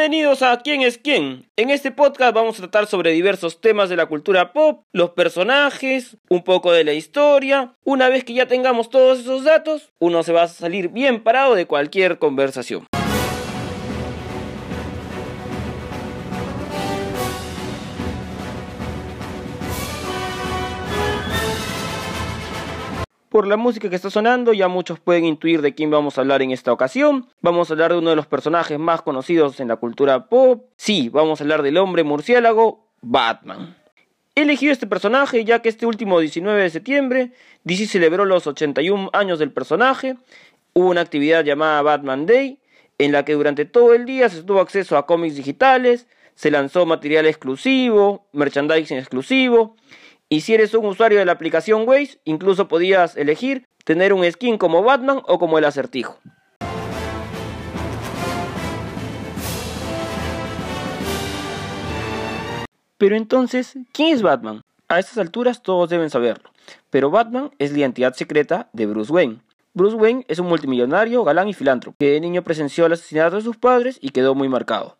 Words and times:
Bienvenidos 0.00 0.40
a 0.40 0.58
¿Quién 0.62 0.80
es 0.80 0.96
quién? 0.96 1.50
En 1.56 1.68
este 1.68 1.90
podcast 1.90 2.32
vamos 2.32 2.56
a 2.56 2.62
tratar 2.62 2.86
sobre 2.86 3.10
diversos 3.10 3.60
temas 3.60 3.90
de 3.90 3.96
la 3.96 4.06
cultura 4.06 4.54
pop, 4.54 4.82
los 4.94 5.10
personajes, 5.10 6.16
un 6.30 6.42
poco 6.42 6.72
de 6.72 6.84
la 6.84 6.94
historia. 6.94 7.74
Una 7.84 8.08
vez 8.08 8.24
que 8.24 8.32
ya 8.32 8.46
tengamos 8.46 8.88
todos 8.88 9.20
esos 9.20 9.44
datos, 9.44 9.92
uno 9.98 10.22
se 10.22 10.32
va 10.32 10.44
a 10.44 10.48
salir 10.48 10.88
bien 10.88 11.22
parado 11.22 11.54
de 11.54 11.66
cualquier 11.66 12.18
conversación. 12.18 12.86
Por 23.30 23.46
la 23.46 23.56
música 23.56 23.88
que 23.88 23.94
está 23.94 24.10
sonando, 24.10 24.52
ya 24.52 24.66
muchos 24.66 24.98
pueden 24.98 25.24
intuir 25.24 25.62
de 25.62 25.72
quién 25.72 25.88
vamos 25.88 26.18
a 26.18 26.22
hablar 26.22 26.42
en 26.42 26.50
esta 26.50 26.72
ocasión. 26.72 27.28
Vamos 27.40 27.70
a 27.70 27.74
hablar 27.74 27.92
de 27.92 27.98
uno 27.98 28.10
de 28.10 28.16
los 28.16 28.26
personajes 28.26 28.76
más 28.76 29.02
conocidos 29.02 29.60
en 29.60 29.68
la 29.68 29.76
cultura 29.76 30.26
pop. 30.26 30.64
Sí, 30.74 31.10
vamos 31.10 31.40
a 31.40 31.44
hablar 31.44 31.62
del 31.62 31.76
hombre 31.76 32.02
murciélago, 32.02 32.88
Batman. 33.02 33.76
He 34.34 34.42
elegido 34.42 34.72
este 34.72 34.88
personaje 34.88 35.44
ya 35.44 35.62
que 35.62 35.68
este 35.68 35.86
último 35.86 36.18
19 36.18 36.60
de 36.60 36.70
septiembre 36.70 37.30
DC 37.62 37.86
celebró 37.86 38.24
los 38.24 38.48
81 38.48 39.10
años 39.12 39.38
del 39.38 39.52
personaje. 39.52 40.16
Hubo 40.72 40.88
una 40.88 41.02
actividad 41.02 41.44
llamada 41.44 41.82
Batman 41.82 42.26
Day 42.26 42.58
en 42.98 43.12
la 43.12 43.24
que 43.24 43.34
durante 43.34 43.64
todo 43.64 43.94
el 43.94 44.06
día 44.06 44.28
se 44.28 44.42
tuvo 44.42 44.60
acceso 44.60 44.98
a 44.98 45.06
cómics 45.06 45.36
digitales, 45.36 46.08
se 46.34 46.50
lanzó 46.50 46.84
material 46.84 47.26
exclusivo, 47.26 48.26
merchandising 48.32 48.98
exclusivo 48.98 49.76
y 50.32 50.42
si 50.42 50.54
eres 50.54 50.72
un 50.74 50.86
usuario 50.86 51.18
de 51.18 51.24
la 51.24 51.32
aplicación 51.32 51.86
Waze, 51.86 52.20
incluso 52.24 52.68
podías 52.68 53.16
elegir 53.16 53.66
tener 53.84 54.12
un 54.12 54.24
skin 54.30 54.58
como 54.58 54.82
Batman 54.84 55.22
o 55.26 55.40
como 55.40 55.58
el 55.58 55.64
acertijo. 55.64 56.18
Pero 62.96 63.16
entonces, 63.16 63.76
¿quién 63.92 64.14
es 64.14 64.22
Batman? 64.22 64.62
A 64.88 65.00
estas 65.00 65.18
alturas 65.18 65.62
todos 65.62 65.90
deben 65.90 66.10
saberlo, 66.10 66.50
pero 66.90 67.10
Batman 67.10 67.50
es 67.58 67.72
la 67.72 67.78
identidad 67.78 68.14
secreta 68.14 68.68
de 68.72 68.86
Bruce 68.86 69.12
Wayne. 69.12 69.40
Bruce 69.74 69.96
Wayne 69.96 70.24
es 70.28 70.38
un 70.38 70.46
multimillonario, 70.46 71.24
galán 71.24 71.48
y 71.48 71.54
filántropo, 71.54 71.96
que 71.98 72.10
de 72.10 72.20
niño 72.20 72.42
presenció 72.42 72.86
el 72.86 72.92
asesinato 72.92 73.36
de 73.36 73.42
sus 73.42 73.56
padres 73.56 73.98
y 74.00 74.10
quedó 74.10 74.36
muy 74.36 74.48
marcado. 74.48 74.96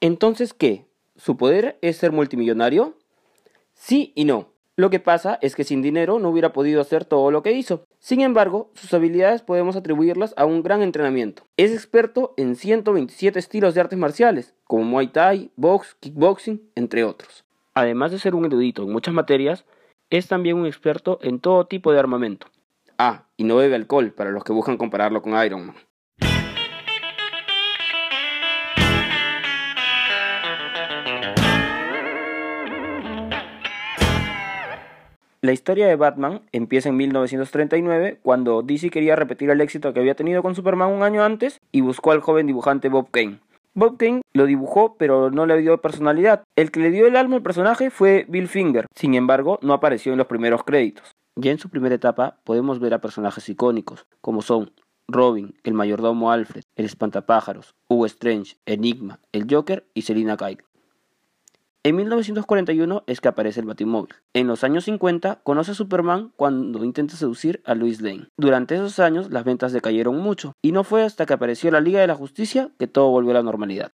Entonces, 0.00 0.54
¿qué? 0.54 0.86
¿Su 1.16 1.36
poder 1.36 1.78
es 1.82 1.96
ser 1.96 2.12
multimillonario? 2.12 2.94
Sí 3.74 4.12
y 4.14 4.24
no. 4.24 4.48
Lo 4.76 4.90
que 4.90 5.00
pasa 5.00 5.40
es 5.42 5.56
que 5.56 5.64
sin 5.64 5.82
dinero 5.82 6.20
no 6.20 6.28
hubiera 6.28 6.52
podido 6.52 6.80
hacer 6.80 7.04
todo 7.04 7.32
lo 7.32 7.42
que 7.42 7.50
hizo. 7.50 7.82
Sin 7.98 8.20
embargo, 8.20 8.70
sus 8.74 8.94
habilidades 8.94 9.42
podemos 9.42 9.74
atribuirlas 9.74 10.34
a 10.36 10.44
un 10.44 10.62
gran 10.62 10.82
entrenamiento. 10.82 11.42
Es 11.56 11.72
experto 11.72 12.32
en 12.36 12.54
127 12.54 13.40
estilos 13.40 13.74
de 13.74 13.80
artes 13.80 13.98
marciales, 13.98 14.54
como 14.62 14.84
Muay 14.84 15.08
Thai, 15.08 15.50
box, 15.56 15.96
kickboxing, 15.98 16.62
entre 16.76 17.02
otros. 17.02 17.44
Además 17.74 18.12
de 18.12 18.20
ser 18.20 18.36
un 18.36 18.44
erudito 18.44 18.84
en 18.84 18.92
muchas 18.92 19.14
materias, 19.14 19.64
es 20.10 20.28
también 20.28 20.56
un 20.56 20.66
experto 20.66 21.18
en 21.22 21.40
todo 21.40 21.66
tipo 21.66 21.90
de 21.90 21.98
armamento. 21.98 22.46
Ah, 22.98 23.24
y 23.36 23.42
no 23.42 23.56
bebe 23.56 23.74
alcohol 23.74 24.12
para 24.12 24.30
los 24.30 24.44
que 24.44 24.52
buscan 24.52 24.76
compararlo 24.76 25.22
con 25.22 25.44
Iron 25.44 25.66
Man. 25.66 25.76
La 35.48 35.54
historia 35.54 35.86
de 35.86 35.96
Batman 35.96 36.42
empieza 36.52 36.90
en 36.90 36.98
1939, 36.98 38.18
cuando 38.22 38.60
DC 38.60 38.90
quería 38.90 39.16
repetir 39.16 39.48
el 39.48 39.62
éxito 39.62 39.94
que 39.94 40.00
había 40.00 40.14
tenido 40.14 40.42
con 40.42 40.54
Superman 40.54 40.92
un 40.92 41.02
año 41.02 41.24
antes 41.24 41.58
y 41.72 41.80
buscó 41.80 42.12
al 42.12 42.20
joven 42.20 42.46
dibujante 42.46 42.90
Bob 42.90 43.10
Kane. 43.10 43.40
Bob 43.72 43.96
Kane 43.96 44.20
lo 44.34 44.44
dibujó, 44.44 44.96
pero 44.98 45.30
no 45.30 45.46
le 45.46 45.56
dio 45.56 45.80
personalidad. 45.80 46.44
El 46.54 46.70
que 46.70 46.80
le 46.80 46.90
dio 46.90 47.06
el 47.06 47.16
alma 47.16 47.36
al 47.36 47.42
personaje 47.42 47.88
fue 47.88 48.26
Bill 48.28 48.46
Finger, 48.46 48.84
sin 48.94 49.14
embargo, 49.14 49.58
no 49.62 49.72
apareció 49.72 50.12
en 50.12 50.18
los 50.18 50.26
primeros 50.26 50.64
créditos. 50.64 51.12
Ya 51.34 51.50
en 51.50 51.58
su 51.58 51.70
primera 51.70 51.94
etapa 51.94 52.36
podemos 52.44 52.78
ver 52.78 52.92
a 52.92 53.00
personajes 53.00 53.48
icónicos, 53.48 54.04
como 54.20 54.42
son 54.42 54.72
Robin, 55.08 55.54
el 55.64 55.72
mayordomo 55.72 56.30
Alfred, 56.30 56.64
el 56.76 56.84
espantapájaros, 56.84 57.74
Hugo 57.88 58.04
Strange, 58.04 58.58
Enigma, 58.66 59.20
el 59.32 59.46
Joker 59.48 59.86
y 59.94 60.02
Selina 60.02 60.36
Kyle. 60.36 60.62
En 61.88 61.96
1941 61.96 63.04
es 63.06 63.22
que 63.22 63.28
aparece 63.28 63.60
el 63.60 63.66
Batimóvil. 63.66 64.14
En 64.34 64.46
los 64.46 64.62
años 64.62 64.84
50 64.84 65.36
conoce 65.42 65.70
a 65.70 65.74
Superman 65.74 66.34
cuando 66.36 66.84
intenta 66.84 67.16
seducir 67.16 67.62
a 67.64 67.74
Lois 67.74 68.02
Lane. 68.02 68.28
Durante 68.36 68.74
esos 68.74 68.98
años 68.98 69.30
las 69.30 69.44
ventas 69.44 69.72
decayeron 69.72 70.18
mucho 70.18 70.52
y 70.60 70.72
no 70.72 70.84
fue 70.84 71.02
hasta 71.02 71.24
que 71.24 71.32
apareció 71.32 71.70
la 71.70 71.80
Liga 71.80 71.98
de 71.98 72.06
la 72.06 72.14
Justicia 72.14 72.68
que 72.78 72.88
todo 72.88 73.08
volvió 73.08 73.30
a 73.30 73.34
la 73.36 73.42
normalidad. 73.42 73.90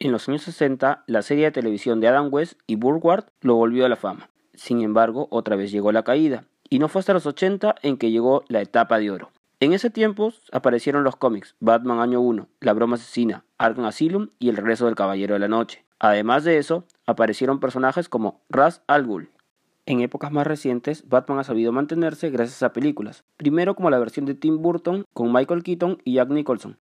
En 0.00 0.10
los 0.10 0.28
años 0.28 0.42
60, 0.42 1.04
la 1.06 1.22
serie 1.22 1.44
de 1.44 1.52
televisión 1.52 2.00
de 2.00 2.08
Adam 2.08 2.28
West 2.32 2.58
y 2.66 2.74
Burward 2.74 3.26
lo 3.40 3.54
volvió 3.54 3.86
a 3.86 3.88
la 3.88 3.94
fama. 3.94 4.30
Sin 4.54 4.82
embargo, 4.82 5.28
otra 5.30 5.54
vez 5.54 5.70
llegó 5.70 5.92
la 5.92 6.02
caída, 6.02 6.46
y 6.68 6.80
no 6.80 6.88
fue 6.88 6.98
hasta 6.98 7.12
los 7.12 7.26
80 7.26 7.76
en 7.82 7.98
que 7.98 8.10
llegó 8.10 8.42
la 8.48 8.60
etapa 8.60 8.98
de 8.98 9.12
oro. 9.12 9.30
En 9.60 9.72
ese 9.72 9.90
tiempo 9.90 10.32
aparecieron 10.52 11.02
los 11.02 11.16
cómics 11.16 11.56
Batman 11.58 11.98
Año 11.98 12.20
1, 12.20 12.46
La 12.60 12.74
Broma 12.74 12.94
Asesina, 12.94 13.44
Arkham 13.58 13.86
Asylum 13.86 14.28
y 14.38 14.50
El 14.50 14.56
Regreso 14.56 14.86
del 14.86 14.94
Caballero 14.94 15.34
de 15.34 15.40
la 15.40 15.48
Noche. 15.48 15.84
Además 15.98 16.44
de 16.44 16.58
eso, 16.58 16.84
aparecieron 17.06 17.58
personajes 17.58 18.08
como 18.08 18.40
Ras 18.48 18.84
Al 18.86 19.04
Ghul. 19.04 19.30
En 19.84 20.00
épocas 20.00 20.30
más 20.30 20.46
recientes, 20.46 21.08
Batman 21.08 21.40
ha 21.40 21.44
sabido 21.44 21.72
mantenerse 21.72 22.30
gracias 22.30 22.62
a 22.62 22.72
películas, 22.72 23.24
primero 23.36 23.74
como 23.74 23.90
la 23.90 23.98
versión 23.98 24.26
de 24.26 24.34
Tim 24.34 24.62
Burton 24.62 25.04
con 25.12 25.32
Michael 25.32 25.64
Keaton 25.64 25.98
y 26.04 26.14
Jack 26.14 26.28
Nicholson, 26.28 26.78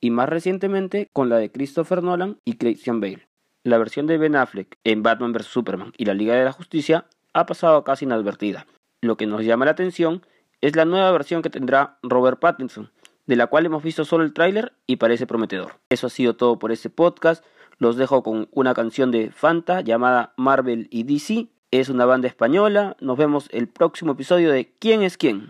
y 0.00 0.10
más 0.10 0.28
recientemente 0.28 1.08
con 1.12 1.28
la 1.28 1.38
de 1.38 1.50
Christopher 1.50 2.04
Nolan 2.04 2.38
y 2.44 2.56
Christian 2.56 3.00
Bale. 3.00 3.26
La 3.64 3.78
versión 3.78 4.06
de 4.06 4.18
Ben 4.18 4.36
Affleck 4.36 4.78
en 4.84 5.02
Batman 5.02 5.32
vs. 5.32 5.46
Superman 5.46 5.92
y 5.96 6.04
la 6.04 6.14
Liga 6.14 6.36
de 6.36 6.44
la 6.44 6.52
Justicia 6.52 7.06
ha 7.32 7.46
pasado 7.46 7.82
casi 7.82 8.04
inadvertida. 8.04 8.66
Lo 9.00 9.16
que 9.16 9.26
nos 9.26 9.44
llama 9.44 9.64
la 9.64 9.72
atención 9.72 10.22
es 10.62 10.76
la 10.76 10.84
nueva 10.84 11.10
versión 11.10 11.42
que 11.42 11.50
tendrá 11.50 11.98
Robert 12.02 12.38
Pattinson, 12.38 12.90
de 13.26 13.36
la 13.36 13.48
cual 13.48 13.66
hemos 13.66 13.82
visto 13.82 14.04
solo 14.04 14.24
el 14.24 14.32
tráiler 14.32 14.72
y 14.86 14.96
parece 14.96 15.26
prometedor. 15.26 15.74
Eso 15.90 16.06
ha 16.06 16.10
sido 16.10 16.36
todo 16.36 16.58
por 16.58 16.70
este 16.72 16.88
podcast. 16.88 17.44
Los 17.78 17.96
dejo 17.96 18.22
con 18.22 18.48
una 18.52 18.72
canción 18.72 19.10
de 19.10 19.32
Fanta 19.32 19.80
llamada 19.80 20.32
Marvel 20.36 20.86
y 20.90 21.02
DC. 21.02 21.48
Es 21.72 21.88
una 21.88 22.06
banda 22.06 22.28
española. 22.28 22.96
Nos 23.00 23.18
vemos 23.18 23.48
el 23.50 23.66
próximo 23.66 24.12
episodio 24.12 24.52
de 24.52 24.72
¿Quién 24.78 25.02
es 25.02 25.18
quién? 25.18 25.48